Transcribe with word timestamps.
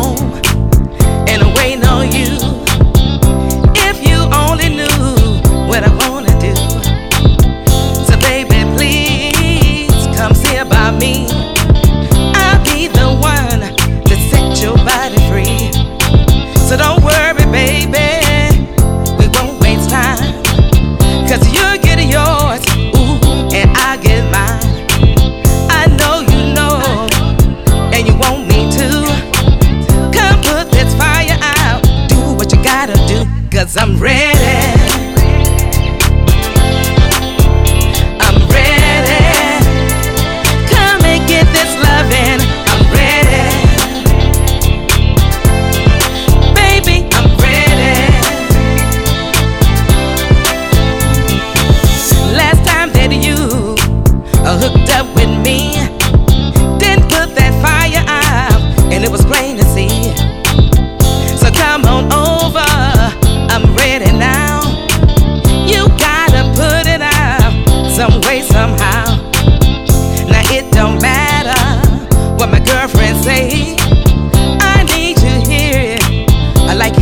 home. 0.00 0.49
cause 33.70 33.76
I'm 33.76 34.00
ready. 34.00 34.19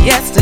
Yes. 0.09 0.38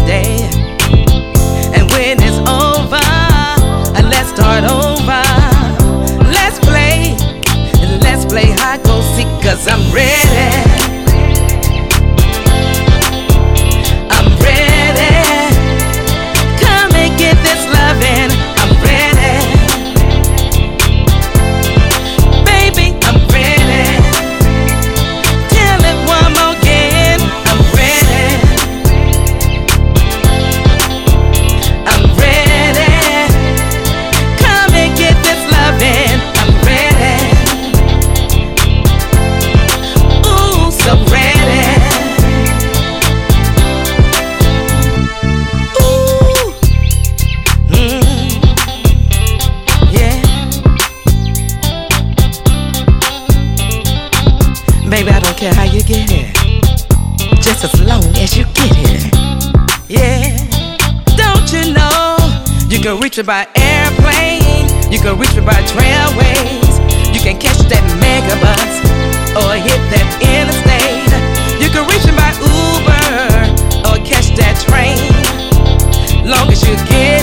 you 55.77 55.83
get 55.83 56.09
here. 56.09 56.33
Just 57.37 57.63
as 57.63 57.79
long 57.85 58.03
as 58.17 58.35
you 58.35 58.45
get 58.57 58.73
here. 58.73 59.11
Yeah. 59.87 60.33
Don't 61.15 61.45
you 61.53 61.71
know 61.71 62.17
you 62.67 62.79
can 62.79 62.99
reach 62.99 63.17
me 63.17 63.23
by 63.23 63.45
airplane? 63.53 64.65
You 64.91 64.99
can 64.99 65.19
reach 65.19 65.35
me 65.35 65.45
by 65.45 65.61
trailways. 65.69 66.73
You 67.13 67.21
can 67.21 67.37
catch 67.37 67.61
that 67.69 67.85
megabus 68.01 68.73
or 69.37 69.53
hit 69.53 69.81
that 69.93 70.07
interstate. 70.17 71.13
You 71.61 71.69
can 71.69 71.85
reach 71.85 72.05
me 72.09 72.13
by 72.17 72.33
Uber 72.41 73.05
or 73.85 73.97
catch 74.03 74.33
that 74.33 74.57
train. 74.65 74.97
Long 76.25 76.49
as 76.51 76.63
you 76.67 76.75
get 76.89 77.16